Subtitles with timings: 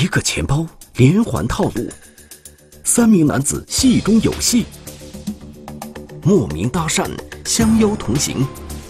[0.00, 1.90] 一个钱包，连环套路，
[2.84, 4.64] 三名男子戏中有戏，
[6.22, 7.10] 莫名搭讪，
[7.44, 8.46] 相邀同行，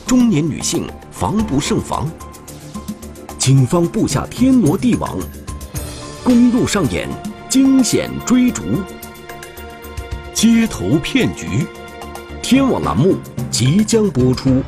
[0.07, 2.07] 中年女性防不胜防。
[3.39, 5.19] 警方布下天罗地网，
[6.23, 7.09] 公路上演
[7.49, 8.63] 惊险追逐，
[10.35, 11.67] 街头骗局，
[12.43, 13.17] 天网栏目
[13.51, 14.63] 即将播出。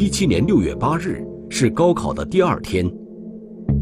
[0.00, 2.88] 一七年六月八日是高考的第二天，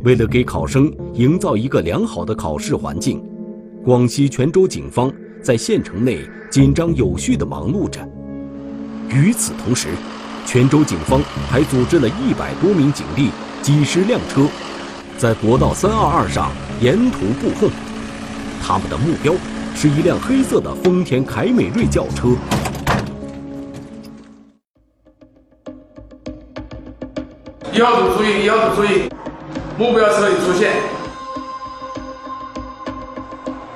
[0.03, 3.23] 为了给考生营造一个良好的考试环境，
[3.85, 8.01] 广西全州警方在县城内紧张有序地忙碌着。
[9.11, 9.89] 与此同时，
[10.47, 13.29] 全州警方还组织了一百多名警力、
[13.61, 14.47] 几十辆车，
[15.19, 16.51] 在国道三二二上
[16.81, 17.69] 沿途布控。
[18.63, 19.35] 他们的目标
[19.75, 22.29] 是一辆黑色的丰田凯美瑞轿车。
[27.79, 29.07] 要组注意，要组注意，
[29.77, 30.73] 目标车已出现。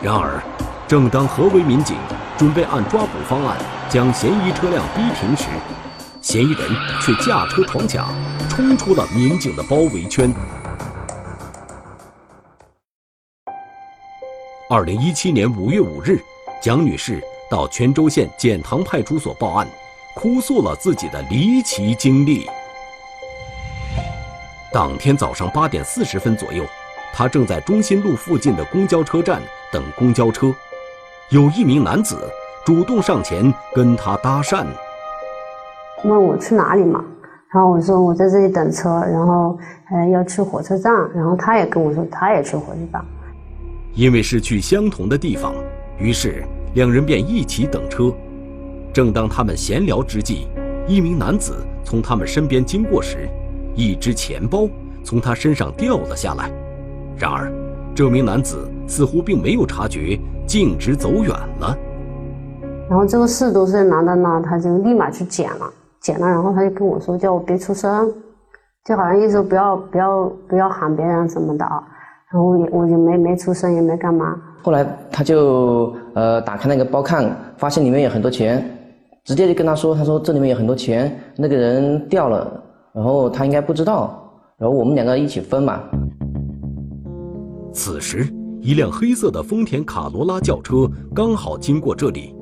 [0.01, 0.43] 然而，
[0.89, 1.99] 正当何为民警
[2.39, 3.59] 准备按抓捕方案
[3.91, 5.45] 将嫌疑车辆逼停时，
[6.23, 6.71] 嫌疑人
[7.03, 8.09] 却驾车闯卡，
[8.49, 10.33] 冲出了民警的包围圈。
[14.71, 16.19] 二零一七年五月五日，
[16.63, 19.69] 蒋女士到泉州县简塘派出所报案，
[20.15, 22.49] 哭诉了自己的离奇经历。
[24.73, 26.65] 当天早上八点四十分左右，
[27.13, 29.43] 他正在中心路附近的公交车站
[29.73, 30.55] 等公交车，
[31.31, 32.17] 有一名男子
[32.65, 34.65] 主动上前跟他搭讪，
[36.05, 37.05] 问我去哪里嘛，
[37.53, 39.59] 然后我说我在这里等车，然后
[39.91, 43.05] 呃要去火车站，然后他也跟我说他也去火车站，
[43.95, 45.53] 因为是去相同的地方，
[45.99, 46.45] 于是
[46.75, 48.13] 两人便一起等车。
[48.93, 50.47] 正当他们闲聊之际，
[50.87, 53.29] 一名男子从他们身边经过时。
[53.81, 54.69] 一只钱包
[55.03, 56.51] 从他身上掉了下来，
[57.17, 57.51] 然而，
[57.95, 61.31] 这名男子似乎并没有察觉，径直走远
[61.61, 61.75] 了。
[62.91, 68.13] 然后这个四十多岁男的呢，他就立马去捡了，捡了，然后他就跟我说，叫我别出声，
[68.85, 71.83] 就好像意思不要不要不要喊别人什么的啊。
[72.31, 74.37] 然后也我就没没出声，也没干嘛。
[74.63, 78.63] 后来他就呃打开那个包看，发现里面有很多钱，
[79.25, 82.63] 直接就跟他说，他说这里面有很多钱，那个人掉了。
[82.93, 85.81] 然后他应该不知道，然后我们两个一起分嘛。
[87.73, 88.27] 此时，
[88.61, 92.35] 一辆黑色的丰田卡罗拉轿车刚好经过这里，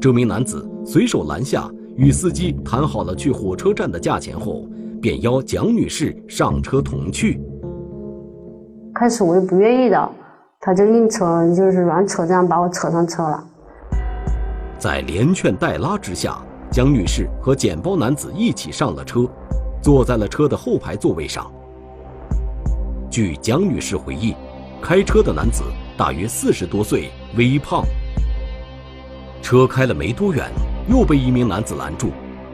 [0.00, 4.66] 这名男子随手拦下，与司机谈好了去火车站的价钱后，
[5.00, 7.40] 便邀蒋女士上车同去。
[8.92, 10.10] 开始我又不愿意的，
[10.60, 13.44] 他就硬扯，就是软扯，这样把我扯上车了。
[14.78, 16.38] 在连劝带拉之下，
[16.72, 19.28] 蒋女士和捡包男子一起上了车。
[19.82, 21.50] 坐在了车的后排座位上。
[23.10, 24.34] 据蒋女士回忆，
[24.80, 25.64] 开车的男子
[25.98, 27.84] 大约四十多岁，微胖。
[29.42, 30.48] 车开了没多远，
[30.88, 32.12] 又被一名男子拦住。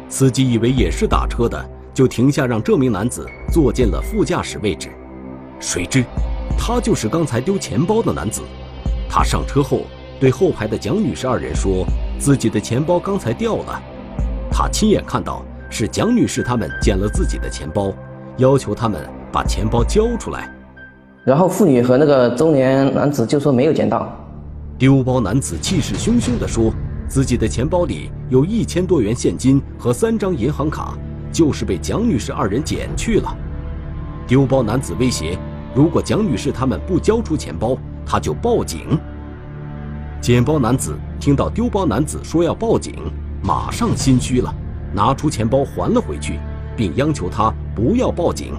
[0.08, 1.62] 司机以为也是打车的，
[1.92, 4.88] 就停下让这名男子坐进了副驾驶位置。
[5.60, 6.02] 谁知，
[6.56, 8.42] 他就是刚才丢钱包的男子。
[9.06, 9.82] 他上车后，
[10.18, 11.86] 对后排的蒋女士二人说，
[12.18, 13.82] 自己的钱包刚才掉了。
[14.50, 15.44] 他亲眼看到。
[15.70, 17.92] 是蒋女士他们捡了自己的钱包，
[18.36, 20.52] 要求他们把钱包交出来。
[21.24, 24.10] 然后妇女和那个中年男子就说没有捡到。
[24.78, 26.72] 丢包男子气势汹汹地说，
[27.06, 30.96] 自己的钱包里有一千多元现金和三张银行卡，
[31.30, 33.36] 就是被蒋女士二人捡去了。
[34.26, 35.38] 丢包男子威胁，
[35.74, 37.76] 如果蒋女士他们不交出钱包，
[38.06, 38.98] 他就报警。
[40.20, 42.94] 捡包男子听到丢包男子说要报警，
[43.42, 44.54] 马上心虚了。
[44.92, 46.38] 拿出钱包还了回去，
[46.76, 48.54] 并央求他不要报警。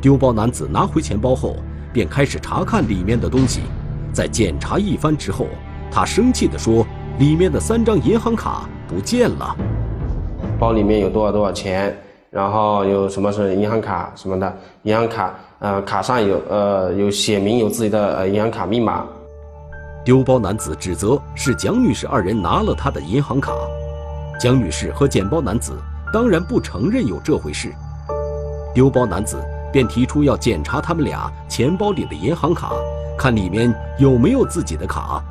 [0.00, 1.56] 丢包男子拿回钱包后，
[1.92, 3.62] 便开始查看里面的东西。
[4.12, 5.46] 在检查一番之后，
[5.90, 6.86] 他生气地说
[7.18, 9.56] ：“里面的三张银行卡不见了。
[10.58, 11.94] 包里面有多少多少钱？
[12.30, 14.56] 然后有什么是银行卡什么的？
[14.82, 19.04] 银行卡，呃，卡上有呃有写明有自己的呃银行卡密码。”
[20.04, 23.52] 丢包男子指责是蒋女士二人拿了他的银行卡。
[24.38, 25.72] 蒋女士和捡包男子
[26.12, 27.72] 当然不承认有这回事。
[28.74, 29.42] 丢包男子
[29.72, 32.72] 便提出要检查他们俩钱包里的银行卡，
[33.16, 35.22] 看里面有没有自己的卡。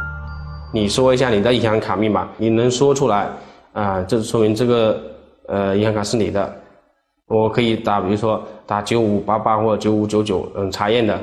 [0.74, 3.30] 你说一下你的银行卡密码，你能说出来
[3.74, 4.02] 啊？
[4.02, 5.02] 这说明这个
[5.48, 6.56] 呃银行卡是你的。
[7.28, 11.20] 我可以打，比如说打九五八八或者九五九九，嗯，查验的。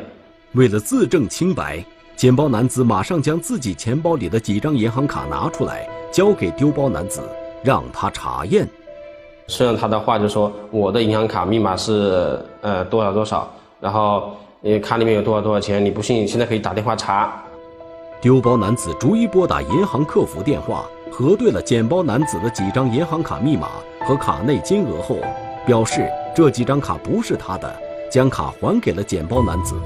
[0.55, 1.85] 为了自证清白，
[2.17, 7.21] 捡包男子马上将自己钱包里的几张银行卡拿出来，交给丢包男子，
[7.63, 8.69] 让他查验。
[9.49, 13.51] 顺着他的话就说：“我的银行卡密码是呃多少多少，
[13.81, 14.31] 然后
[14.61, 17.43] 你卡里面有多少多少钱，你不信现在可以打电话查。”
[18.21, 23.69] 丢包男子逐一拨打银行客服电话，核对了捡包男子的几张银行卡密码
[24.07, 25.17] 和卡内金额后。
[25.65, 27.73] 表示这几张卡不是他的，
[28.11, 29.77] 将卡还给了捡包男子。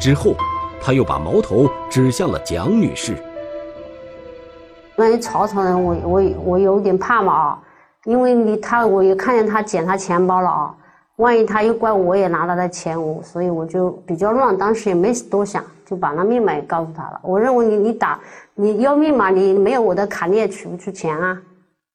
[0.00, 0.34] 之后，
[0.80, 3.22] 他又把矛头指向了蒋女士。
[4.98, 7.58] 万一曹操人，我我我有点怕嘛啊，
[8.04, 10.74] 因为你他我也看见他捡他钱包了啊，
[11.16, 17.18] 万一他又怪我也拿了他的钱，我所以我就比较乱，当时也没多想，就把那密码也告诉他了。
[17.22, 18.20] 我认为你你打
[18.54, 21.40] 你要密码，你没有我的卡你也取不出钱啊。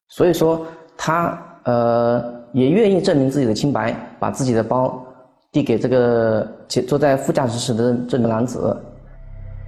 [0.08, 0.66] 所以说
[0.96, 2.34] 他呃。
[2.54, 5.04] 也愿意证明自己的清白，把自己的包
[5.50, 6.48] 递给这个
[6.86, 8.80] 坐在副驾驶室的这名男子。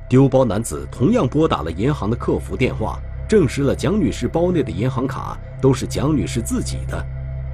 [0.09, 2.97] 丢包男子同样拨打了银行的客服电话，
[3.28, 7.05] 证实了蒋女士包内的银行卡都是蒋女士自己的。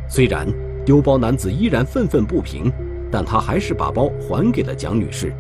[0.09, 0.47] 虽然
[0.85, 2.71] 丢包男子依然愤愤不平，
[3.11, 5.33] 但他还是把包还给了蒋女士。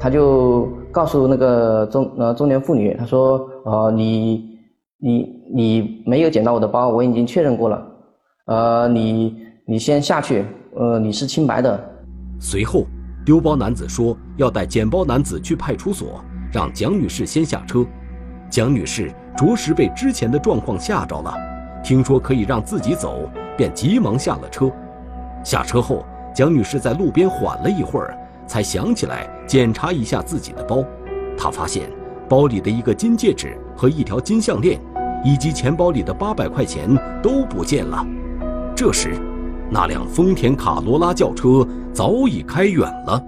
[0.00, 4.58] 他就告诉那个中呃中年妇女，他说：“呃，你
[5.00, 7.86] 你你没有捡到我的包，我已经确认过了。”
[8.46, 10.44] 呃，你你先下去，
[10.76, 11.78] 呃，你是清白的。
[12.40, 12.86] 随后，
[13.24, 17.84] 丢包男子说要带捡包男子去派出所，让蒋女士先下车。
[18.50, 21.34] 蒋女士着实被之前的状况吓着了，
[21.84, 24.70] 听说可以让自己走，便急忙下了车。
[25.44, 26.04] 下车后，
[26.34, 28.16] 蒋女士在路边缓了一会儿，
[28.46, 30.82] 才想起来检查一下自己的包。
[31.36, 31.90] 她发现
[32.28, 34.80] 包里的一个金戒指和一条金项链，
[35.22, 36.88] 以及钱包里的八百块钱
[37.22, 38.04] 都不见了。
[38.74, 39.12] 这时，
[39.70, 43.22] 那辆丰田卡罗拉轿车早已开远了。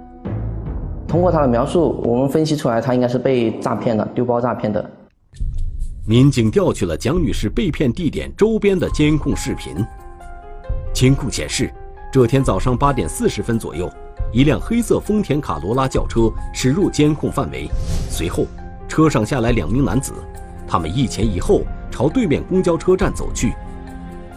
[1.06, 4.90] 通过他的描述，我们分析出来，他应该是被诈骗的，丢包诈骗的。
[6.06, 9.76] 民警调取了蒋女士被骗地点周边的监控视频。
[10.94, 11.72] 监控显示，
[12.10, 13.88] 这天早上八点四十分左右，
[14.32, 17.68] 一辆黑色丰田卡罗拉轿车驶入监控范围，
[18.08, 18.46] 随后
[18.88, 20.14] 车上下来两名男子，
[20.66, 23.52] 他们一前一后朝对面公交车站走去。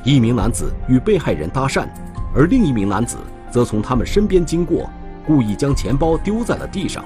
[0.03, 1.87] 一名男子与被害人搭讪，
[2.35, 3.17] 而另一名男子
[3.49, 4.89] 则从他们身边经过，
[5.25, 7.03] 故意将钱包丢在了地上。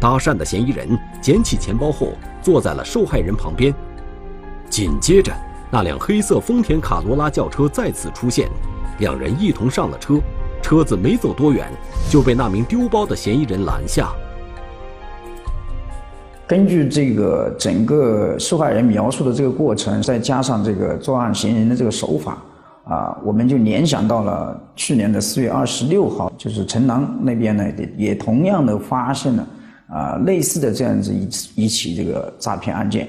[0.00, 0.88] 搭讪的嫌疑人
[1.20, 2.08] 捡起钱包后，
[2.42, 3.74] 坐在了受害人旁边。
[4.68, 5.32] 紧接着，
[5.70, 8.48] 那辆黑色丰田卡罗拉轿车再次出现，
[8.98, 10.20] 两人一同上了车。
[10.62, 11.70] 车子没走多远，
[12.10, 14.08] 就被那名丢包的嫌疑人拦下。
[16.44, 22.38] 根据这个整个受害人描述的这个过程，再加上这个作案嫌疑人的这个手法，
[22.84, 27.64] 啊，我们就联想到了去年的四月二十六号，就是城南那边呢，
[27.96, 29.46] 也同样的发现了
[29.88, 33.08] 啊类似的这样子一一起这个诈骗案件。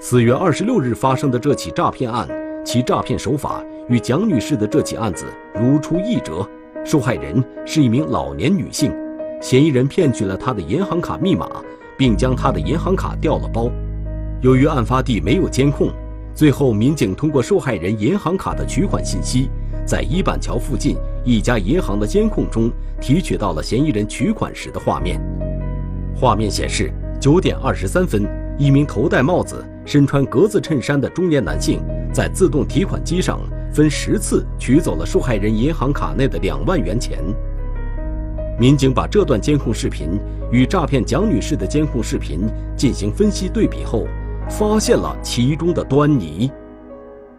[0.00, 2.28] 四月二十六日发生的这起诈骗案，
[2.64, 6.48] 其诈骗手法与蒋女士的这起案子如出一辙。
[6.84, 8.92] 受害人是一名老年女性，
[9.40, 11.48] 嫌疑人骗取了她的银行卡密码。
[11.98, 13.70] 并将她的银行卡调了包。
[14.42, 15.90] 由于案发地没有监控，
[16.34, 19.48] 最后民警通过受害人银行卡的取款信息，
[19.86, 25.20] 在一板桥附近一家银行的监控中提取到了嫌疑人取款时的画面。
[26.14, 28.26] 画面显示，九点二十三分，
[28.58, 31.80] 一名头戴帽子、身穿格子衬衫的中年男性
[32.12, 33.38] 在自动提款机上
[33.72, 37.18] 分十次取走了受害人银行卡内的两万元钱。
[38.58, 40.18] 民警把这段监控视频
[40.50, 44.06] 与诈骗蒋女士的监控视频进行分析对比后，
[44.48, 46.50] 发现了其中的端倪，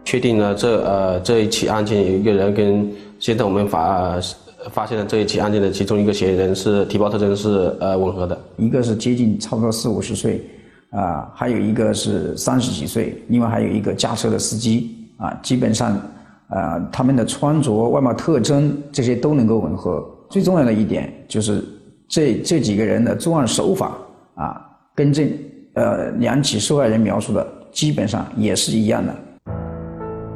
[0.04, 2.88] 确定了这呃这一起案件有一个人跟
[3.18, 4.20] 现在我们法
[4.70, 10.44] 发现了这一起案件的其中一个嫌疑人是体貌特征是呃吻合的，一个是接近差不多四五十岁，
[10.90, 16.00] 啊，还有一个是三十几岁，另外还有一个驾车的司机啊，基本上
[16.48, 20.04] 呃他们的穿着、外貌特征这些都能够吻合。
[20.30, 21.64] 最重要的一点就是
[22.06, 23.96] 这这几个人的作案手法
[24.34, 24.60] 啊，
[24.94, 25.32] 跟这
[25.74, 29.14] 呃两起受害人描述的基本上也是一样的。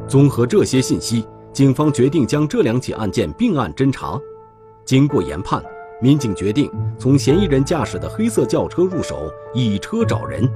[0.08, 4.18] 综合这些信息，警方决定将这两起案件并案侦查。
[4.84, 5.62] 经过研判，
[6.00, 10.48] 民警决定从嫌疑人驾驶的黑色轿车入手，以车找人。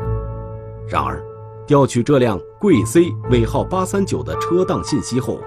[0.89, 1.23] 然而，
[1.67, 5.39] 调取这辆贵 C 尾号八三九的车档信息后，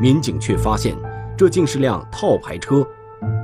[0.00, 0.96] 民警却发现。
[1.36, 2.86] 这竟是辆套牌车，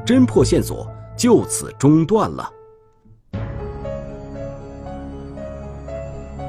[0.07, 2.49] 侦破线索就此中断了。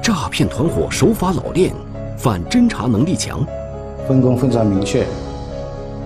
[0.00, 1.74] 诈骗团伙手法老练，
[2.16, 3.44] 反侦查能力强，
[4.06, 5.06] 分工非常明确。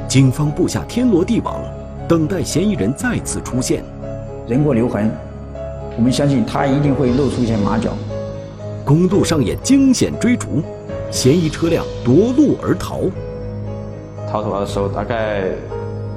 [0.08, 1.60] 警方布下天罗地网，
[2.08, 3.82] 等待嫌疑人再次出现。
[4.46, 5.10] 人过留痕，
[5.96, 7.92] 我们相信他一定会露出一些马脚。
[8.84, 10.62] 公路上演惊险追逐，
[11.10, 13.00] 嫌疑车辆夺路而逃。
[14.30, 15.42] 逃出来的时候，大概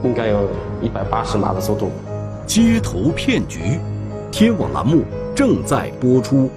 [0.03, 0.47] 应该有
[0.81, 1.89] 一百八十码的速度。
[2.45, 3.79] 街头骗局，
[4.31, 5.03] 天网栏目
[5.35, 6.49] 正在播出。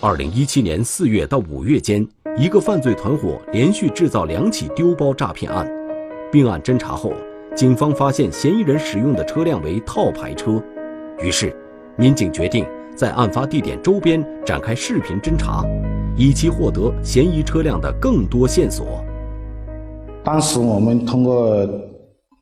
[0.00, 5.70] 二零一七年四月到五月间，一个犯罪团伙连续制造两起丢包诈骗案。
[6.32, 7.12] 并案侦查后，
[7.54, 10.60] 警方发现嫌疑人使用的车辆为套牌车，
[11.20, 11.54] 于是
[11.96, 15.64] 民警决定在案发地点周边展开视频侦查，
[16.16, 18.84] 以期获得嫌疑车辆的更多线索。
[20.24, 21.68] 当时我们通过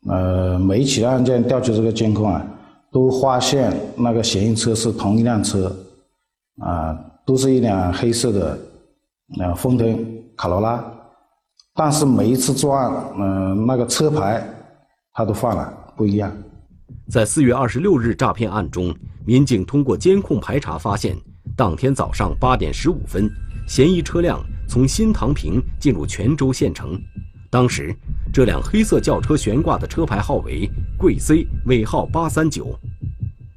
[0.08, 2.42] 呃每一起案件调取这个监控啊，
[2.90, 5.70] 都发现那个嫌疑车是同一辆车，
[6.62, 6.98] 啊。
[7.24, 8.58] 都是一辆黑色的，
[9.38, 9.98] 呃，丰田
[10.36, 10.84] 卡罗拉，
[11.74, 14.46] 但是每一次作案，嗯，那个车牌
[15.14, 16.30] 他都换了，不一样。
[17.10, 21.16] 在四月二十六日诈骗案中，民警通过监控排查发现，
[21.56, 23.30] 当天早上八点十五分，
[23.66, 27.00] 嫌疑车辆从新塘坪进入泉州县城。
[27.50, 27.94] 当时，
[28.32, 32.78] 这辆黑色轿车悬挂的车牌号为贵 C，尾号八三九。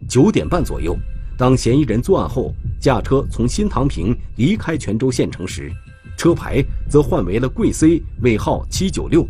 [0.07, 0.97] 九点半左右。
[1.37, 5.69] 当嫌疑人作案后驾车从新塘坪离开泉州县城时，
[6.17, 9.27] 车牌则换为了贵 C，尾号七九六。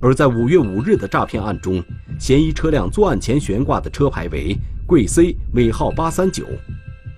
[0.00, 1.82] 而在五月五日的诈骗案中，
[2.18, 6.44] 嫌疑车辆作案前悬挂的车牌为贵 C，尾号八三九，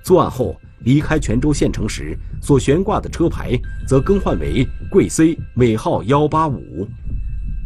[0.02, 6.86] 作案后离开泉州县城时所悬挂的车牌则更换为贵 C，尾号幺八五。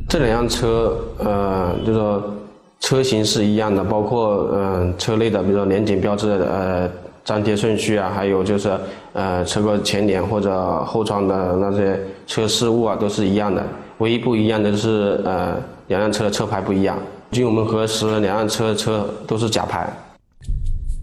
[0.08, 2.38] 这两辆车，呃，就说。
[2.82, 6.90] 车型是一样的，包括嗯车内的，比如说年检标志呃
[7.24, 8.70] 粘贴顺序啊，还有就是
[9.12, 13.64] 呃车个前脸或者后窗的那些车饰物啊，都是一样的。
[13.98, 16.98] 唯一不一样的是呃两辆车的车牌不一样。
[17.30, 19.88] 据我们核实，两辆车车都是假牌。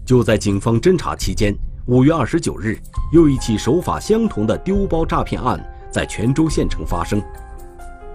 [0.06, 1.54] 就在警方侦查期间，
[1.86, 2.76] 五月二十九日，
[3.10, 5.58] 又一起手法相同的丢包诈骗案
[5.90, 7.20] 在泉州县城发生。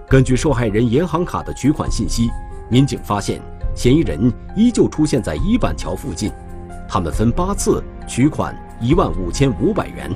[0.08, 2.30] 根据受害人银行卡的取款信息，
[2.70, 3.42] 民警发现。
[3.76, 6.32] 嫌疑人依旧出现在一板桥附近，
[6.88, 10.10] 他们分八次取款一万五千五百元。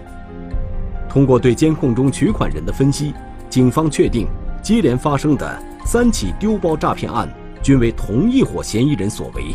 [1.09, 3.13] 通过对监控中取款人的分析，
[3.49, 4.27] 警方确定
[4.61, 7.27] 接连发生的三起丢包诈骗案
[7.61, 9.53] 均为同一伙嫌疑人所为。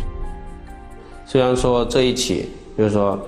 [1.25, 3.19] 虽然说这一起，就是说，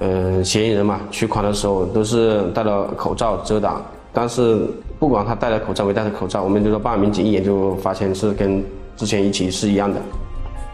[0.00, 3.80] 嗯，嫌疑人嘛，取款的时候都是戴了口罩遮挡，
[4.12, 4.68] 但是
[4.98, 8.64] 不管他戴了口罩没戴着口罩，我们就说办案民警一眼就发现是跟。
[8.96, 10.00] 之前一起是一样的，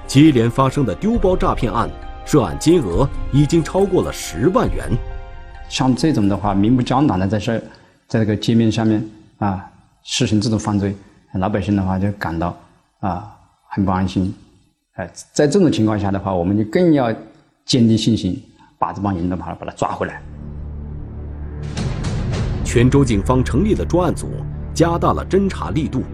[0.07, 1.91] 接连发生的丢包诈骗案，
[2.25, 4.89] 涉案金额已经超过了十万元。
[5.69, 7.59] 像这种的话，明目张胆的在这，
[8.07, 9.05] 在这个街面上面
[9.39, 9.69] 啊
[10.05, 10.95] 实行这种犯罪，
[11.35, 12.57] 老百姓的话就感到
[13.01, 13.37] 啊
[13.69, 14.33] 很不安心。
[14.95, 17.13] 哎，在这种情况下的话，我们就更要
[17.65, 18.41] 坚定信心，
[18.79, 20.23] 把这帮人的把把他抓回来。
[22.65, 24.29] 泉州警方成立了专案组，
[24.73, 26.05] 加大了侦查力度。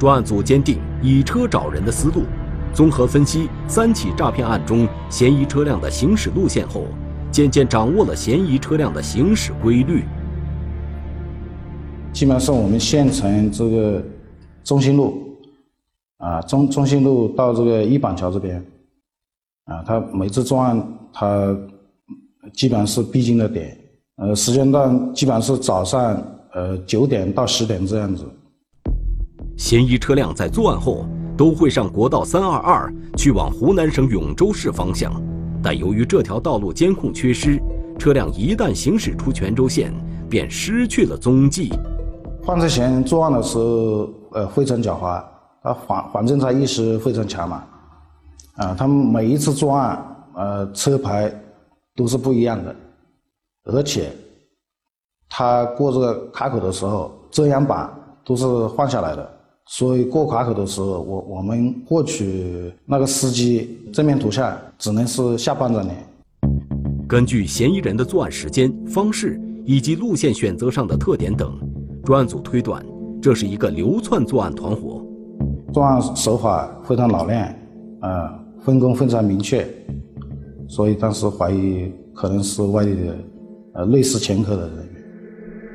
[0.00, 2.22] 专案组坚定以车找人的思路，
[2.72, 6.84] 综合分析三起诈骗案中嫌疑车辆的行驶路线后，
[7.30, 10.04] 渐渐掌握了嫌疑车辆的行驶规律。
[12.14, 14.02] 基本上是我们县城这个
[14.64, 15.36] 中心路，
[16.16, 18.56] 啊中中心路到这个一板桥这边，
[19.66, 21.54] 啊，他每次作案他
[22.54, 23.78] 基本上是必经的点，
[24.16, 26.22] 呃，时间段基本上是早上
[26.54, 28.24] 呃九点到十点这样子。
[29.60, 31.04] 嫌疑车辆在作案后
[31.36, 35.12] 都会上国道三二二去往湖南省永州市方向，
[35.62, 37.60] 但由于这条道路监控缺失，
[37.98, 39.92] 车辆一旦行驶出泉州县，
[40.30, 41.70] 便失去了踪迹。
[42.42, 45.22] 犯罪嫌疑人作案的时候，呃，非常狡猾，
[45.62, 47.62] 他反反侦查意识非常强嘛，
[48.56, 50.02] 啊，他们每一次作案，
[50.36, 51.30] 呃，车牌
[51.94, 52.74] 都是不一样的，
[53.64, 54.10] 而且
[55.28, 57.90] 他过这个卡口的时候，遮阳板
[58.24, 59.36] 都是换下来的。
[59.66, 65.96] 所以过卡口的时候，我我们获取那个司机正面图像，只能是下半张脸。
[67.08, 71.58] 根据嫌疑人的作案时间、方式以及路线选择上的特点等，
[72.04, 72.84] 专案组推断，
[73.22, 75.04] 这是一个流窜作案团伙。
[75.72, 77.56] 作案手法非常老练，
[78.00, 79.66] 啊，分工非常明确，
[80.68, 83.16] 所以当时怀疑可能是外地的，
[83.74, 84.86] 呃，类似前科的人员。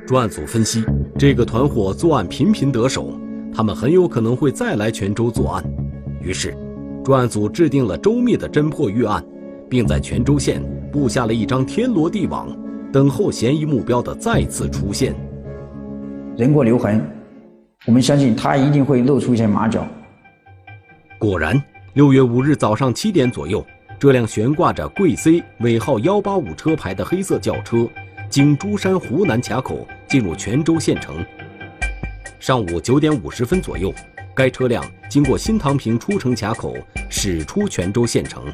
[0.06, 0.84] 专案组分析，
[1.18, 3.10] 这个团伙作案频频得手，
[3.56, 5.64] 他们很有可能会再来泉州作案。
[6.20, 6.54] 于是，
[7.02, 9.24] 专案组制定了周密的侦破预案，
[9.66, 12.54] 并在泉州县布下了一张天罗地网，
[12.92, 15.14] 等候嫌疑目标的再次出现。
[16.36, 17.02] 人过留痕，
[17.86, 19.86] 我们相信他一定会露出一些马脚。
[21.18, 21.58] 果然，
[21.94, 23.64] 六月五日早上七点左右，
[23.98, 27.88] 这辆悬挂着贵 C 尾号幺八五车牌的黑色轿车。
[28.28, 31.24] 经珠山湖南卡口进入泉州县城。
[32.38, 33.92] 上午九点五十分左右，
[34.34, 36.74] 该车辆经过新塘坪出城卡口，
[37.08, 38.44] 驶出泉州县城。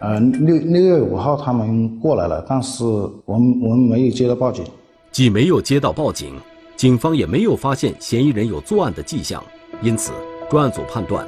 [0.00, 4.64] 呃，六六月五号他们过来了，但是我们我们没有接到报警，
[5.10, 6.34] 既没有接到报警，
[6.76, 9.42] 警方也没有发现嫌疑人有作案的迹象，
[9.80, 10.12] 因此
[10.50, 11.26] 专案组判断，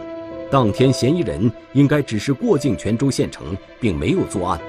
[0.50, 4.60] 当天嫌疑人应该只是过境泉州县城，并没有作案。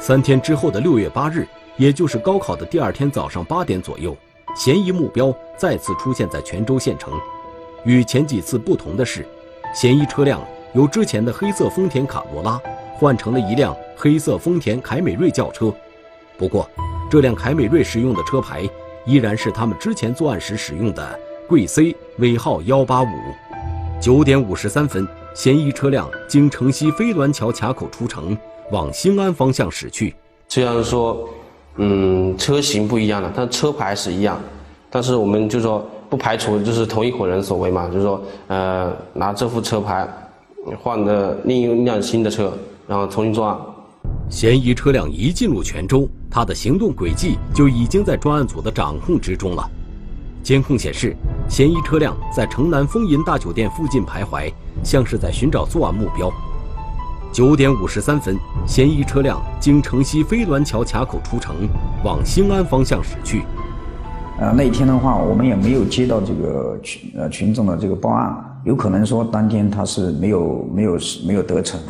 [0.00, 4.16] 三天之后的六月八日，也就是高考的第二天早上八点左右，
[4.54, 7.12] 嫌疑目标再次出现在泉州县城。
[7.84, 9.26] 与前几次不同的是，
[9.74, 10.40] 嫌疑车辆
[10.74, 12.60] 由之前的黑色丰田卡罗拉
[12.94, 15.72] 换成了一辆黑色丰田凯美瑞轿车。
[16.36, 16.68] 不过，
[17.10, 18.68] 这辆凯美瑞使用的车牌
[19.06, 23.08] 依然是他们之前作案时使用的贵 C 尾号幺八五。
[24.00, 28.36] 九点五十三分，嫌疑车辆经城西飞鸾桥卡口出城。
[28.70, 30.14] 往兴安方向驶去。
[30.46, 31.28] 虽然说，
[31.76, 34.38] 嗯，车型不一样了，但车牌是一样。
[34.90, 40.08] 但是我们就说不排除就是同一伙人所为嘛，就是说，呃，拿这副车牌
[40.82, 42.52] 换的另一辆新的车，
[42.86, 43.56] 然后重新作案。
[44.28, 49.68] 嫌疑车辆一进入泉州，他的行动轨迹就已经在专案组的掌控之中了。
[50.42, 51.14] 监控显示，
[51.48, 56.32] 嫌疑车辆在城南丰银大酒店附近徘徊，像是在寻找作案目标。
[57.32, 61.54] 九点五十三分，嫌疑车辆经城西飞鸾桥卡口出城，
[62.02, 63.42] 往兴安方向驶去。
[64.40, 71.80] 呃，那天的话，我们也没有接到这个群呃群众的这个报案，有可能说当天他是没有没有没有得逞。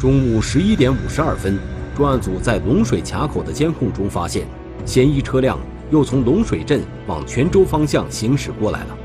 [0.00, 1.58] 中午十一点五十二分，
[1.94, 4.46] 专案组在龙水卡口的监控中发现，
[4.86, 5.58] 嫌疑车辆
[5.90, 8.96] 又从龙水镇往泉州方向行驶过来了。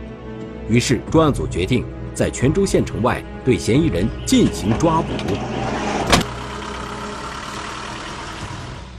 [0.70, 5.08] 于是，专案组决定在泉州县城外对嫌疑人进行抓捕。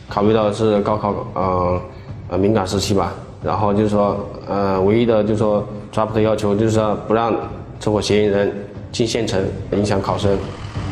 [0.09, 1.83] 考虑到是高考，呃，
[2.29, 7.35] 呃敏感时期吧，然后就是说，呃，唯一的就是说抓捕的要求就是说不让
[7.81, 8.55] 这伙嫌疑人
[8.92, 10.38] 进县城，影响考生。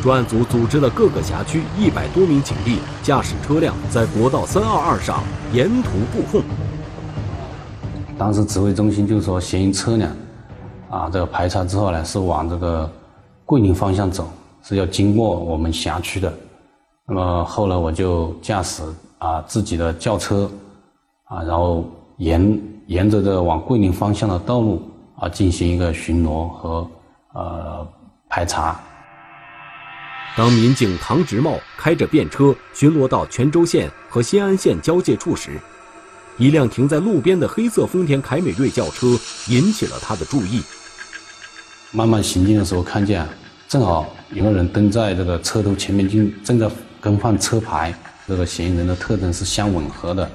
[0.03, 6.43] 专案组组织了各个辖区一百多名警力，驾驶车辆在国道三二二上沿途布控。
[8.19, 10.11] 当时指挥中心就是说，嫌疑车辆，
[10.93, 12.89] 啊，这个排查之后呢，是往这个
[13.45, 14.31] 桂林方向走，
[14.63, 16.33] 是要经过我们辖区的。
[17.09, 18.83] 那么后来我就驾驶。
[19.23, 20.51] 啊，自己的轿车，
[21.27, 24.83] 啊，然后沿沿着这往桂林方向的道路
[25.17, 26.91] 啊，进行一个巡逻和
[27.33, 27.87] 呃
[28.29, 28.81] 排查。
[30.37, 35.53] 当民警唐直茂开着便车巡逻到泉州县和新安县交界处时，
[36.37, 39.07] 一辆停在路边的黑色丰田凯美瑞轿车
[39.47, 40.61] 引起了他的注意。
[41.93, 43.27] 慢慢行进的时候，看见
[43.69, 46.69] 正好有个人蹲在这个车头前面，正正在
[47.01, 47.95] 更换车牌。
[48.27, 50.29] 这个嫌疑人的特征是相吻合的。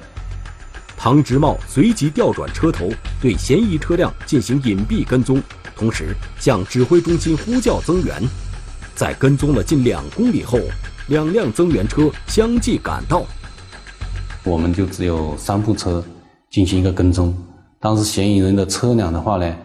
[0.96, 2.88] 唐直茂随即调转车头，
[3.20, 5.42] 对嫌疑车辆进行隐蔽跟踪，
[5.74, 8.22] 同时向指挥中心呼叫增援。
[8.94, 10.60] 在跟踪了近两公里后，
[11.08, 13.24] 两辆增援车相继赶到。
[14.44, 16.04] 我们就只有三部车
[16.50, 17.36] 进行一个跟踪。
[17.80, 19.56] 当时嫌疑人的车辆的话呢，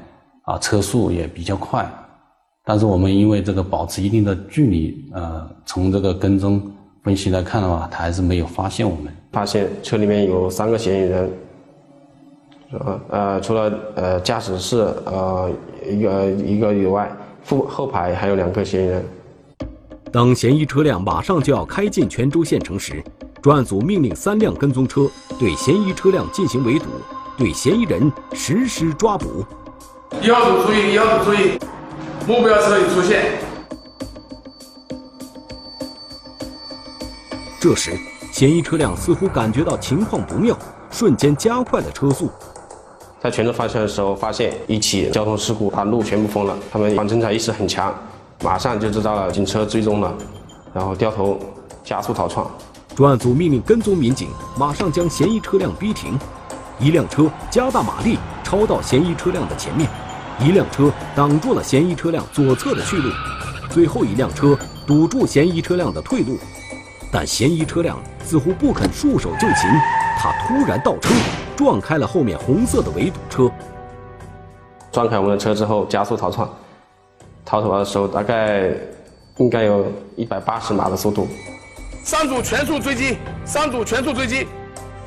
[0.44, 1.90] 啊，车速也比较快，
[2.64, 6.62] 但是我们因为这个保持一定的距离，呃，从这个跟踪。
[7.04, 9.14] 分析来看的话，他还是没有发现我们。
[9.34, 11.32] 发现车里面有三个嫌疑人，
[12.72, 15.52] 呃呃，除了呃驾驶室呃
[15.86, 17.12] 一个一个以外，
[17.44, 19.06] 副后排还有两个嫌疑人。
[20.14, 23.04] 当嫌疑车辆马上就要开进泉州县城时，
[23.42, 25.06] 专案组命令三辆跟踪车
[25.38, 26.86] 对嫌疑车辆进行围堵，
[27.38, 29.44] 对嫌疑人实施抓捕。
[30.22, 31.60] 一号组注意，一号组注意，
[32.28, 33.40] 目标车已出现。
[37.60, 37.98] 这时，
[38.32, 40.58] 嫌疑车辆似乎感觉到情况不妙，
[40.92, 42.30] 瞬间加快了车速。
[43.22, 46.58] 在全州方向的时候，发现一起交通事故，把路全部封了。
[46.72, 47.94] 他们反侦查意识很强，
[48.42, 50.14] 马上就知道了警车追踪了，
[50.74, 51.40] 然后掉头
[51.84, 52.46] 加速逃窜。
[52.96, 56.18] 专案组命令跟踪民警马上将嫌疑车辆逼停，
[56.84, 59.90] 一辆车加大马力超到嫌疑车辆的前面，
[60.38, 63.10] 一辆车挡住了嫌疑车辆左侧的去路，
[63.70, 66.38] 最后一辆车堵住嫌疑车辆的退路。
[67.10, 69.70] 但嫌疑车辆似乎不肯束手就擒，
[70.18, 71.10] 他突然倒车，
[71.56, 73.50] 撞开了后面红色的围堵车。
[74.92, 76.46] 撞开我们的车之后，加速逃窜，
[77.46, 78.72] 逃走的时候大概
[79.38, 79.86] 应该有
[80.18, 81.30] 一百八十码的速度。
[82.04, 84.48] 三组全速追击，三组全速追击，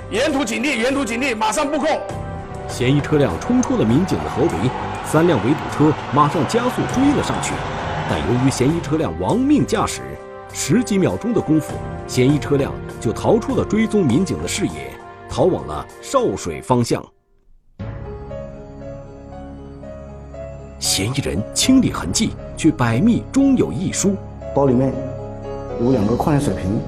[0.08, 1.88] 沿途警力，沿途警力，马上布控。
[2.68, 4.70] 嫌疑车辆冲出了民警的合围，
[5.04, 7.52] 三辆围堵车马上加速追了上去，
[8.08, 10.02] 但由于嫌疑车辆亡命驾驶，
[10.52, 11.74] 十几秒钟的功夫，
[12.06, 14.92] 嫌疑车辆就逃出了追踪民警的视野，
[15.28, 17.04] 逃往了邵水方向。
[20.78, 24.14] 嫌疑人清理痕迹，却百密终有一疏。
[24.54, 24.94] 包里面
[25.80, 26.80] 有两个矿泉水瓶。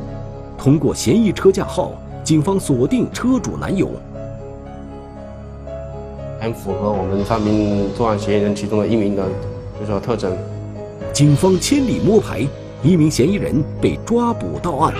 [0.57, 1.93] 通过嫌疑车架号，
[2.29, 3.89] 警方锁定车主男友。
[6.39, 9.27] 很符合我们三名作案嫌疑人其中的一名的，
[9.81, 10.37] 就说特征。
[11.11, 12.47] 警方千里摸排，
[12.83, 14.95] 一名嫌疑人被抓捕到案。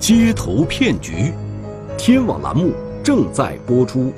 [0.00, 1.34] 街头骗局，
[1.98, 2.72] 天网栏目
[3.04, 4.14] 正在播出。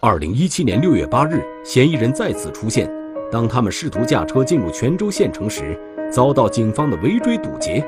[0.00, 2.92] 二零一七年六月八日，嫌疑人再次出现。
[3.32, 5.80] 当他们试图驾车进入泉州县城时，
[6.12, 7.84] 遭到警方的围追堵截。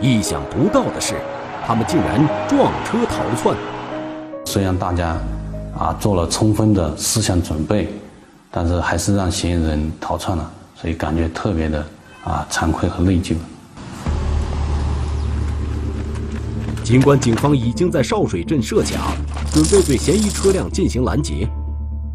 [0.00, 1.14] 意想不到的是。
[1.66, 3.54] 他们竟然撞车逃窜。
[4.46, 5.18] 虽然大家
[5.78, 7.88] 啊做了充分的思想准备，
[8.50, 11.84] 但是还是让嫌疑人逃窜了，所以感觉特别的
[12.24, 13.34] 啊惭愧和内疚。
[16.82, 19.12] 尽管警方已经在邵水镇设卡，
[19.52, 21.46] 准备对嫌疑车辆进行拦截，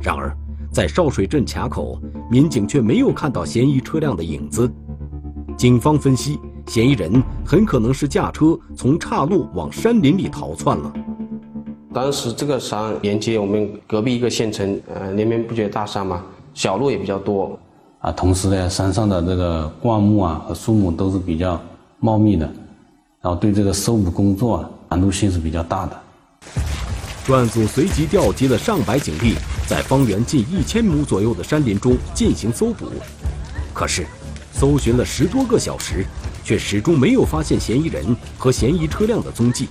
[0.02, 0.36] 然而
[0.72, 4.68] 在邵水镇卡口，民警却没有看到嫌疑车辆的影子。
[5.64, 6.38] 警方分析。
[6.68, 10.94] 嫌疑人很可能是驾车从岔路往山林里逃窜了。
[11.94, 16.22] 当时这个山连接我们隔壁一个县城，呃，连绵不绝大山嘛，
[16.54, 17.58] 小路也比较多，
[18.00, 21.58] 啊，同时呢，山上的这个灌木啊和树木都是比较
[22.00, 22.46] 茂密的，
[23.22, 25.98] 然后对这个搜捕工作啊难度性是比较大的。
[27.26, 32.88] 专案组随即调集了上百警力，在方圆近一千亩左右的山林中进行搜捕，
[33.74, 34.06] 可是，
[34.54, 36.06] 搜寻了十多个小时。
[36.44, 39.70] 却始终没有发现嫌疑人和嫌疑车辆的踪迹。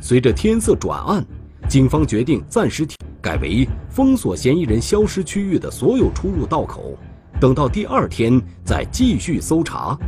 [0.00, 1.24] 随着天色转暗，
[1.68, 2.86] 警方决定暂时
[3.20, 6.96] 改为封锁嫌疑人消失区域的所有出入道口，
[7.40, 9.98] 等到第二天再继续搜查。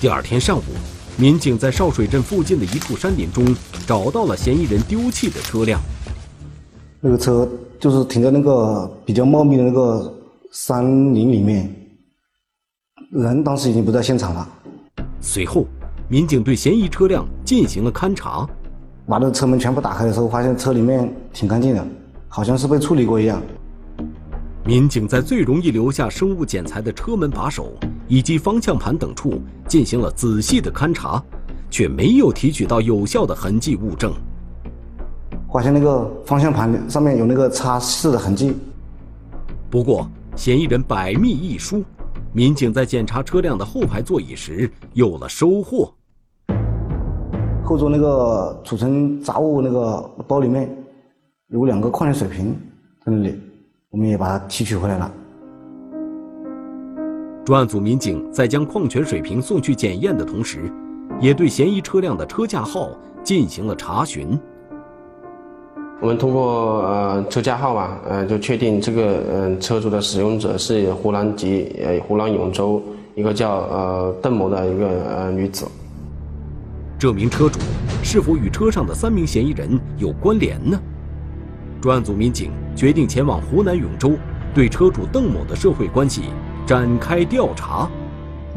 [0.00, 0.62] 第二天上午，
[1.16, 5.80] 民警在少水镇附近的一处山林中找到了嫌疑人丢弃的车辆。
[7.00, 7.48] 那个车
[7.80, 10.12] 就是停在那个比较茂密的那个
[10.54, 11.68] 山林里面。
[13.10, 14.48] 人当时已经不在现场了。
[15.20, 15.66] 随后，
[16.08, 18.48] 民警对嫌疑车辆进行了勘查，
[19.04, 21.84] 把那个车门全部打开的时候，发现车里面挺干净的，
[22.28, 23.42] 好像是被处理过一样。
[24.64, 27.72] 民警在最容易留下生物检材的车门把手
[28.06, 31.20] 以及方向盘等处进行了仔细的勘查，
[31.68, 34.14] 却没有提取到有效的痕迹物证。
[35.52, 38.54] 发现那个方向盘上面有那个擦拭的痕迹。
[39.68, 41.82] 不过，嫌疑人百密一疏。
[42.32, 45.94] 民警在检查车辆的后排座椅时有了收获。
[47.62, 50.68] 后座那个储存杂物那个包里面
[51.48, 52.56] 有两个矿泉水瓶
[53.04, 53.40] 在那里，
[53.90, 55.10] 我们也把它提取回来了。
[57.44, 60.70] 专案组民警在将矿泉水瓶送去检验的同时，
[61.20, 62.90] 也对嫌疑车辆的车架号
[63.22, 64.38] 进行了查询。
[66.04, 72.82] 我们通过呃车架号嘛，呃就确定这个嗯车主的使用者是湖南籍呃湖南永州
[73.14, 75.66] 一个叫呃邓某的一个呃女子。
[76.98, 77.58] 这名车主
[78.02, 80.78] 是否与车上的三名嫌疑人有关联呢？
[81.80, 84.12] 专案组民警决定前往湖南永州，
[84.54, 86.24] 对车主邓某的社会关系
[86.66, 87.88] 展开调查。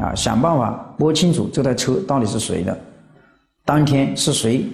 [0.02, 2.78] 啊，想办法摸清楚这台车到底是谁的，
[3.64, 4.66] 当天是谁。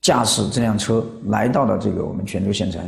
[0.00, 2.80] 驾驶这辆车来到了这个我们泉州县城。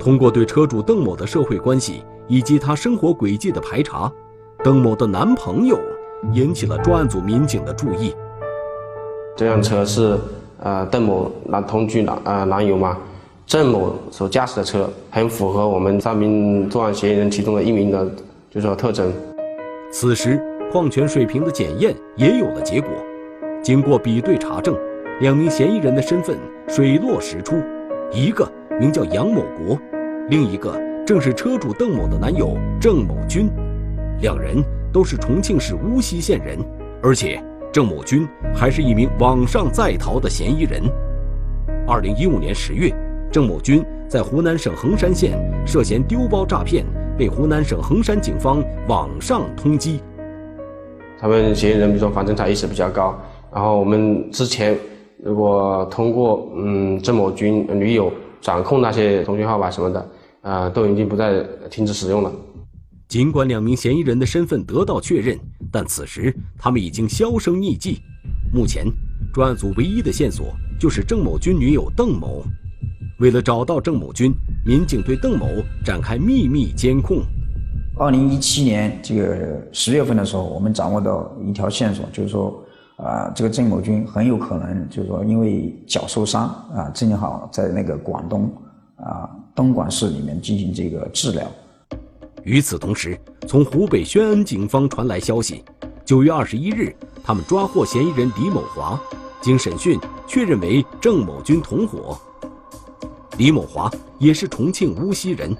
[0.00, 4.10] 通过对车主邓某的社会关系以及他生活轨迹的排查，
[4.64, 5.78] 邓某的男朋友
[6.32, 8.12] 引起了专案组民警的注意。
[9.36, 10.18] 这辆车是
[10.58, 12.98] 呃邓某男同居男呃男友嘛？
[13.46, 18.10] 郑某所驾驶的车很符合我们三名作案嫌疑人其中的一名的，
[18.50, 19.12] 就说特征。
[19.92, 22.90] 此时矿泉水瓶的检验也有了结果，
[23.62, 24.76] 经过比对查证。
[25.20, 27.54] 两名嫌疑人的身份水落石出，
[28.10, 28.50] 一个
[28.80, 29.78] 名叫杨某国，
[30.28, 33.48] 另一个正是车主邓某的男友郑某军，
[34.20, 34.56] 两人
[34.92, 36.58] 都是重庆市巫溪县人，
[37.00, 37.40] 而且
[37.72, 40.82] 郑某军还是一名网上在逃的嫌疑人。
[41.86, 42.92] 二零一五年十月，
[43.30, 46.84] 郑某军在湖南省衡山县涉嫌丢包诈骗，
[47.16, 50.00] 被湖南省衡山警方网上通缉。
[51.20, 53.16] 他们嫌疑人比如说反侦查意识比较高，
[53.52, 54.76] 然后我们之前
[55.24, 60.10] 如果通过嗯郑某军女友掌控那些通讯号码什么的，
[60.42, 62.30] 啊都已经不再停止使用了。
[63.08, 65.38] 尽管两名嫌疑人的身份得到确认，
[65.72, 68.00] 但此时他们已经销声匿迹。
[68.52, 68.84] 目前，
[69.32, 70.46] 专案组唯一的线索
[70.78, 72.42] 就是郑某军女友邓某。
[73.20, 74.32] 为了找到郑某军，
[74.66, 75.46] 民警对邓某
[75.84, 77.22] 展开秘密监控。
[77.96, 82.63] 二零一七年这个十月份的时候，我们掌握到一条线索，就是说，
[82.96, 88.52] 啊，这个郑某军很有可能就是说因为脚受伤啊，正好在那个广东
[88.96, 91.46] 啊东莞市里面进行这个治疗。
[92.44, 95.64] 与此同时，从湖北宣恩警方传来消息，
[96.04, 99.00] 九月二十一日，他们抓获嫌疑人李某华，
[99.40, 102.16] 经审讯确认为郑某军同伙。
[103.38, 105.56] 李某华也是重庆巫溪人。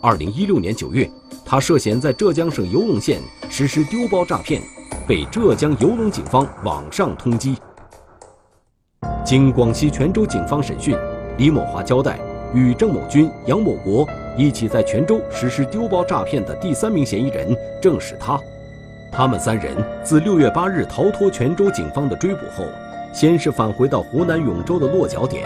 [0.00, 1.08] 二零一六年九月，
[1.44, 4.60] 他涉嫌在浙江省游龙县实施丢包诈骗，
[5.06, 7.56] 被浙江游龙警方网上通缉。
[9.24, 10.96] 经广西泉州警方审讯，
[11.38, 12.18] 李某华交代，
[12.52, 18.38] 与郑某军、杨某国一起在泉州实施丢包诈骗的第三名嫌疑人正是他。
[19.12, 22.64] 他们三人自六月八日逃脱泉州警方的追捕后，
[23.12, 25.44] 先是返回到湖南永州的落脚点，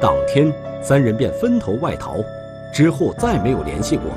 [0.00, 0.52] 当天。
[0.80, 2.18] 三人便分头外逃，
[2.72, 4.12] 之后再没有联系过。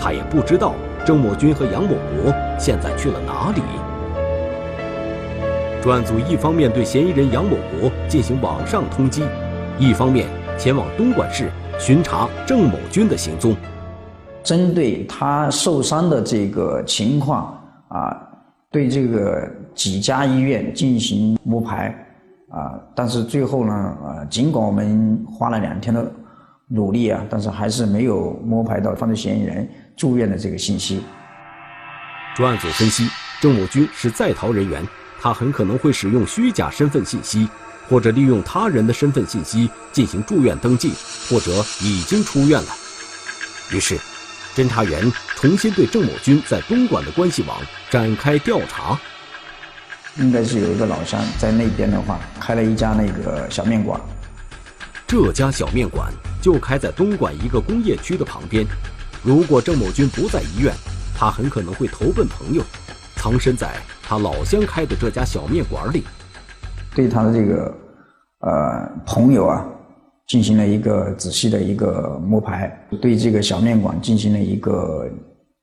[0.00, 3.60] 他也不知道郑某军和杨某国现在去了哪里。
[5.80, 9.22] 专案组一方面对嫌疑人杨某国进行网上通缉，
[9.78, 10.26] 一方面
[10.58, 13.56] 前往东莞市巡查郑某军的行踪。
[14.42, 17.56] 针对他受伤的这个情况
[17.88, 18.16] 啊，
[18.72, 21.94] 对这个几家医院进行摸排。
[22.50, 26.10] 啊，但是最后呢，呃，尽管我们花了两天的
[26.66, 31.02] 努力啊，但是还是没有摸排到犯罪嫌疑人住院的这个信息。
[32.34, 33.06] 专案组分析，
[33.38, 34.82] 郑某军是在逃人员，
[35.20, 37.48] 他很可能会使用虚假身份信息，
[37.88, 40.92] 或者利用他人的身份信息进行住院登记，
[41.28, 42.68] 或者已经出院了。
[43.72, 43.98] 于是，
[44.56, 48.98] 侦查员重新对郑某军在东莞的关系网展开调查。
[50.16, 54.00] 应该是有一个老乡在那边的话，开了一家那个小面馆。
[55.06, 58.66] 这家小面馆就开在东莞一个工业区的旁边。
[59.22, 60.74] 如果郑某军不在医院，
[61.16, 62.62] 他很可能会投奔朋友，
[63.18, 63.68] 藏身在
[64.02, 66.04] 他老乡开的这家小面馆里。
[66.94, 67.74] 对他的这个
[68.40, 69.66] 呃朋友啊，
[70.28, 72.68] 进行了一个仔细的一个摸排，
[73.02, 75.06] 对这个小面馆进行了一个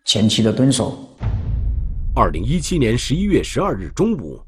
[0.06, 0.98] 前期的蹲守。
[2.16, 4.40] 二零一七年十一月十二日中午，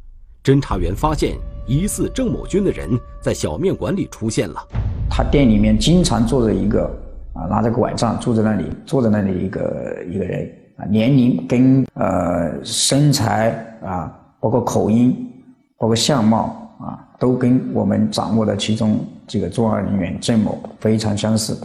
[0.43, 2.89] 侦查员发现疑似郑某军的人
[3.21, 4.61] 在小面馆里出现了。
[5.09, 6.85] 他店里面经常坐着一个
[7.33, 13.49] 啊，拿着拐杖坐在那里，坐在那里一个一个人啊，年龄跟呃身材
[13.83, 15.29] 啊，包括口音，
[15.77, 21.59] 包括相貌啊，都跟我们掌握的其中这个作案人员郑某非常相似。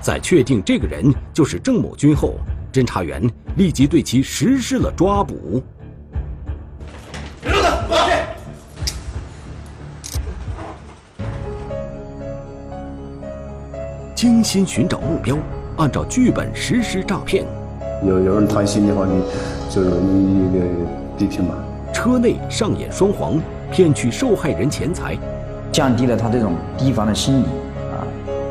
[0.00, 2.34] 在确定这个人就是郑某军后。
[2.72, 3.20] 侦查员
[3.56, 5.60] 立即对其实施了抓捕。
[7.42, 8.12] 别动他，我去。
[14.14, 15.36] 精心寻找目标，
[15.78, 17.44] 按照剧本实施诈骗。
[18.06, 19.22] 有有人贪心的话，你
[19.68, 20.66] 就容易那个
[21.18, 21.54] 地平嘛。
[21.92, 23.38] 车内上演双簧，
[23.70, 25.18] 骗取受害人钱财，
[25.70, 27.44] 降低了他这种提防的心理
[27.92, 28.00] 啊，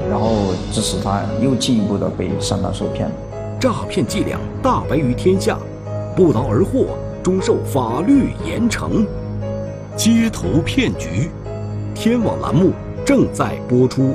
[0.10, 3.10] 然后致使他又进一步的被上当受骗。
[3.60, 5.58] 诈骗伎俩大白于天下，
[6.16, 9.06] 不劳而获终受法律严惩。
[9.96, 11.32] 街头骗局，
[11.96, 12.72] 天网栏目
[13.04, 14.14] 正在播出。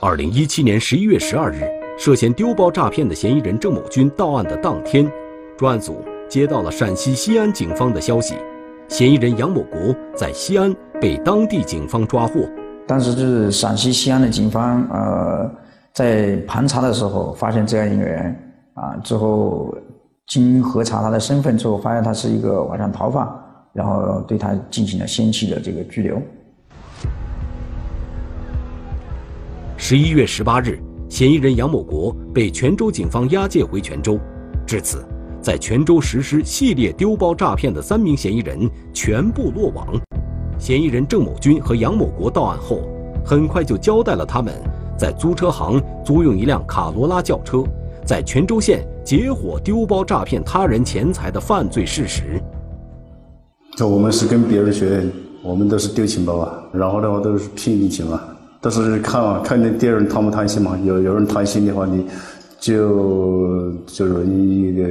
[0.00, 1.62] 二零一七年十一月十二日，
[1.98, 5.10] 涉嫌丢包诈骗的嫌疑人郑某军到案的当天，
[5.56, 8.36] 专案组接到了陕西西安警方的消息，
[8.86, 12.48] 嫌疑人杨某国在西安被当地警方抓获。
[12.86, 15.50] 当时就是陕西西安的警方，呃。
[15.94, 18.36] 在盘查的时候，发现这样一个人
[18.74, 19.76] 啊，之后
[20.28, 23.28] 经核查他的身份之后，发现他是一个网上逃犯，
[23.72, 26.22] 然后对他进行了先期的这个拘留。
[29.76, 34.20] 十一月十八日，嫌疑人杨某国被泉州警方押解回泉州，
[34.66, 35.02] 至此，
[35.40, 39.88] 在泉州实施系列丢包诈骗的三名嫌疑人全部落网。
[40.58, 42.82] 嫌疑人郑某军和杨某国到案后，
[43.24, 44.52] 很快就交代了他们。
[44.98, 47.64] 在租车行租用一辆卡罗拉轿车，
[48.04, 52.42] 在泉州县结伙丢包诈骗他人钱财的犯罪事实。
[53.76, 55.06] 这我们是跟别人学，
[55.42, 58.20] 我们都是丢钱包啊，然后的话都是骗你钱嘛，
[58.60, 60.76] 但是看啊，看那第二人贪不贪心嘛。
[60.84, 62.06] 有有人贪心的话，你
[62.58, 64.88] 就就容易一个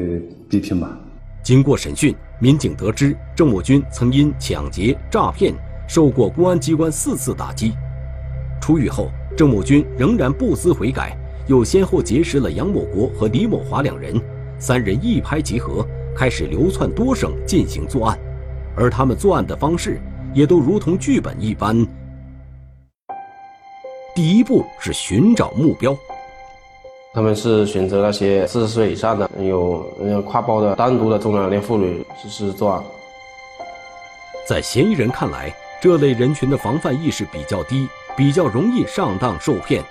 [0.50, 0.98] bị 骗吧。
[1.44, 5.54] 经过审讯，民警得知郑某军曾因抢劫、诈骗
[5.88, 7.74] 受过公安机关四次打击。
[8.62, 14.20] 出狱后，郑某军仍然不思悔改，又先后结识了杨某国和李某华两人，
[14.58, 18.18] 三人一拍即合，开始流窜多省进行作案。
[18.76, 20.00] 而他们作案的方式
[20.34, 21.86] 也都如同剧本一般。
[24.18, 25.96] 第一步是寻找目标。
[27.14, 29.86] 他们是选择那些四十岁以上的、有
[30.28, 32.84] 挎包的单独的中老年妇女实施作案。
[34.50, 39.84] 在嫌疑人看来，这类人群的防范意识比较低，比较容易上当受骗。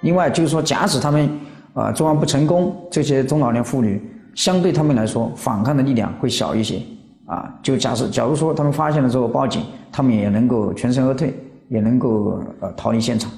[0.00, 1.28] 另外就是说，假使他们
[1.74, 4.02] 啊作案不成功，这些中老年妇女
[4.34, 6.80] 相对他们来说反抗的力量会小一些
[7.26, 7.52] 啊。
[7.62, 11.34] 就假设假如说他们发现了之后报警，他们也能够全身而退，
[11.68, 13.30] 也能够呃逃离现场。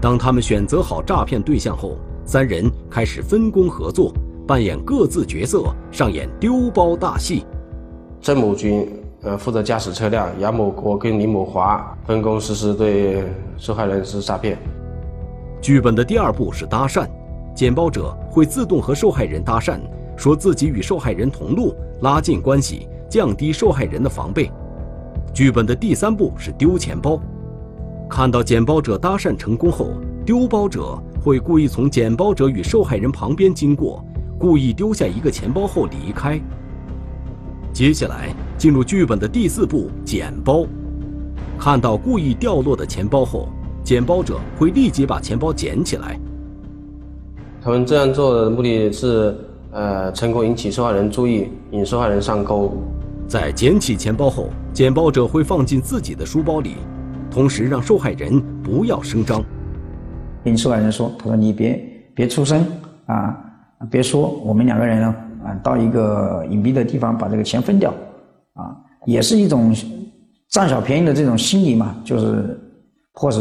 [0.00, 4.12] 当他们选择好诈骗对象后，三人开始分工合作，
[4.46, 7.44] 扮演各自角色，上演丢包大戏。
[8.20, 8.88] 郑某军
[9.22, 13.24] 呃负责驾驶车辆，杨某国跟李某华分工实施对
[13.56, 14.56] 受害人实施诈骗。
[15.60, 17.06] 剧本的第二步是搭讪，
[17.54, 19.80] 捡包者会自动和受害人搭讪，
[20.16, 24.50] 说自己与受害人同路，拉近关系，降低受害人的防备。
[25.34, 27.20] 剧本的第三步是丢钱包，
[28.08, 29.90] 看到捡包者搭讪成功后，
[30.24, 30.98] 丢包者。
[31.20, 34.02] 会故意从捡包者与受害人旁边经过，
[34.38, 36.40] 故意丢下一个钱包后离开。
[37.72, 40.64] 接下来进入剧本的第四步——捡包。
[41.58, 43.48] 看到故意掉落的钱包后，
[43.82, 46.18] 捡包者会立即把钱包捡起来。
[47.60, 49.36] 他们这样做的目的是，
[49.72, 52.72] 呃，成功引起受害人注意，引受害人上钩。
[53.26, 56.76] 在捡起钱包后，捡包者会放进自己的书包里，
[57.30, 59.44] 同时让受害人不要声张。
[60.44, 62.64] 跟受害人说：“他说你别别出声
[63.06, 63.36] 啊，
[63.90, 65.14] 别说，我们两个人呢
[65.44, 67.90] 啊，到一个隐蔽的地方把这个钱分掉，
[68.54, 69.74] 啊，也是一种
[70.48, 72.58] 占小便宜的这种心理嘛，就是
[73.14, 73.40] 迫使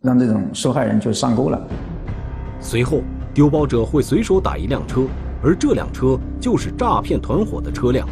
[0.00, 1.60] 让这种受害人就上钩了。
[2.60, 3.00] 随后，
[3.32, 5.02] 丢包者会随手打一辆车，
[5.42, 8.08] 而这辆车就是诈骗团伙的车辆。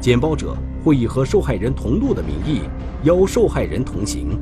[0.00, 2.62] 捡包者会以和受害人同路的名义
[3.04, 4.38] 邀受害人同行。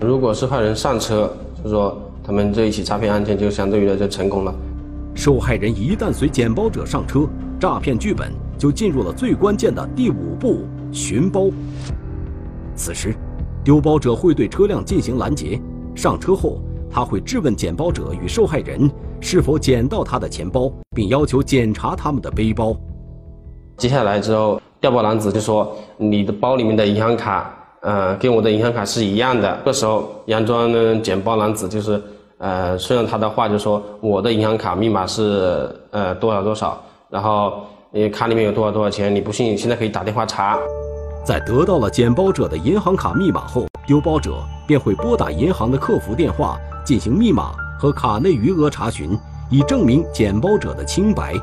[0.00, 1.30] 如果受害人上车。”
[1.64, 4.54] 就说他们这一起诈骗案件就相对于来说成功了。
[5.16, 7.26] 受害人一旦随捡包者上车，
[7.58, 10.60] 诈骗剧本就进入了最关键的第五步——
[10.92, 11.48] 寻包。
[12.76, 13.16] 此时，
[13.64, 15.60] 丢包者会对车辆进行拦截，
[15.96, 18.88] 上车后他会质问捡包者与受害人
[19.20, 22.76] 是否捡到他的钱包，并要求检查他们的背包。
[23.78, 29.60] 接下来之后，调包男子就说：“你的包里面的银行卡。”呃，跟我的银行卡是一样的。
[29.64, 32.02] 这时候，佯装的捡包男子就是，
[32.38, 40.58] 呃，顺着他的话就说，我的银行卡密码是呃多少多少，然后你卡里面有多少多少钱，你不信，现在可以打电话查。
[41.24, 44.32] 在得到了捡包者的银行卡密码后，丢包者
[44.66, 49.16] 便会拨打银行的客服电话进行密码和卡内余额查询，
[49.48, 51.34] 以证明捡包者的清白。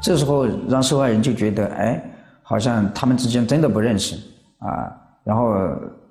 [0.00, 2.07] 这时候，让受害人就觉得，哎，
[2.48, 4.16] 好像他们之间真的不认识
[4.60, 4.90] 啊。
[5.22, 5.52] 然后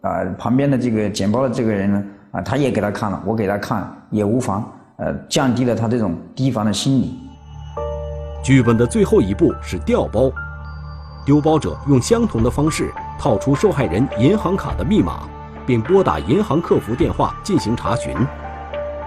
[0.02, 4.64] 啊，旁边的这个捡包的这个人呢，啊，他也给他看了，我给他看也无妨，
[4.98, 7.18] 呃，降低了他这种提防的心理。
[8.44, 10.32] 剧本的最后一步是调包，
[11.26, 15.28] 丢包者用相同的方式套出受害人银行卡的密码，
[15.66, 18.16] 并拨打银行客服电话进行查询。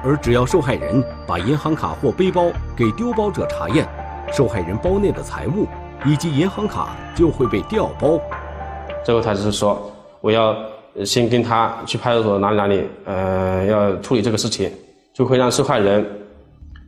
[0.03, 3.87] 而只要受害人把银行卡或背包给丢包者查验，
[4.33, 5.69] 受害人包内的财物
[6.05, 8.21] 以及银行卡就会被调包。
[9.05, 9.91] 最后他就是说。
[10.23, 10.55] 我要
[11.03, 14.71] 先跟他去派出所哪里哪里，呃，要处理这个事情，
[15.15, 16.07] 就会让受害人，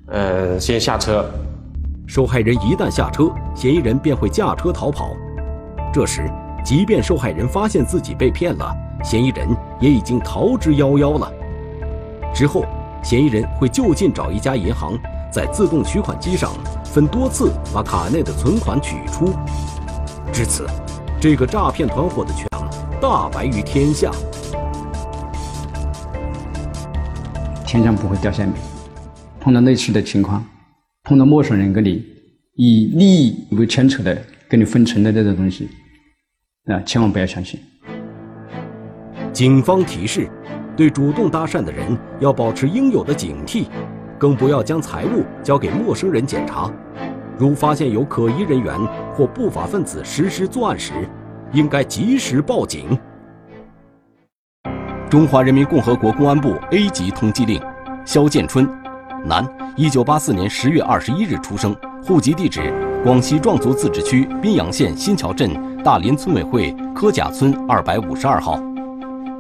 [0.09, 1.25] 呃，先下车。
[2.07, 5.16] 受害人一旦下车，嫌疑人便会驾车逃跑。
[5.95, 6.30] 这时，
[6.62, 8.70] 即便受害人发现自己被骗了，
[9.03, 9.49] 嫌疑人
[9.80, 11.32] 也已经逃之夭夭了。
[12.34, 12.66] 之后，
[13.03, 14.93] 嫌疑人会就近找一家银行，
[15.33, 16.53] 在自动取款机上
[16.85, 19.33] 分多次把卡内的存款取出。
[20.30, 20.66] 至此，
[21.18, 22.47] 这个诈骗团伙的全。
[23.01, 24.12] 大白于天下，
[27.66, 28.62] 天上不会掉馅饼。
[29.41, 30.45] 碰到类似的情况，
[31.03, 32.05] 碰到陌生人跟你
[32.55, 34.16] 以利益为牵扯的，
[34.49, 35.68] 跟你分成的这种东西，
[36.66, 37.59] 啊，千万不要相信。
[39.33, 40.30] 警方提示：
[40.76, 43.66] 对主动搭讪的人要保持应有的警惕，
[44.23, 46.70] 更不要将财物交给陌生人检查。
[47.37, 48.73] 如发现有可疑人员
[49.16, 50.93] 或不法分子实施作案时，
[51.51, 52.97] 应该及时报警。
[55.11, 57.61] 中华人民共和国公安部 A 级通缉令：
[58.05, 58.64] 肖建春，
[59.25, 59.45] 男，
[59.75, 61.75] 一九八四年十月二十一日出生，
[62.07, 65.51] 户籍地址广西壮族自治区宾阳县新桥镇
[65.83, 68.57] 大林村委会柯甲村二百五十二号，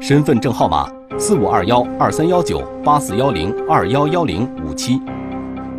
[0.00, 5.00] 身份证号码四五二幺二三幺九八四幺零二幺幺零五七。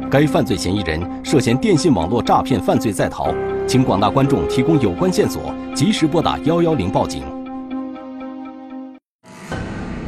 [0.10, 3.34] 该犯罪嫌疑人涉嫌电信网络诈骗犯罪在逃，
[3.68, 7.24] 请广大观众提供有关线索，及时拨打幺幺零报警。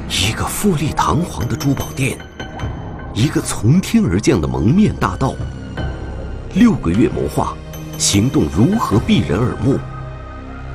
[0.08, 2.18] 一个富丽堂皇的珠宝店，
[3.14, 5.34] 一个从天而降的蒙面大盗，
[6.54, 7.56] 六个月谋划，
[7.98, 9.78] 行动如何避人耳目？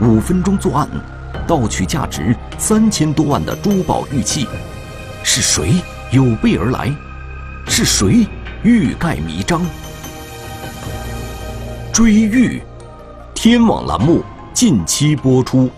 [0.01, 0.88] 五分钟作案，
[1.51, 4.46] 盗取价值三千多万的珠宝玉器，
[5.24, 5.82] 是谁
[6.12, 6.94] 有备而来？
[7.66, 8.24] 是谁
[8.62, 9.61] 欲盖弥彰？
[11.92, 12.62] 追玉，
[13.34, 14.22] 天网栏目
[14.55, 15.68] 近期播出。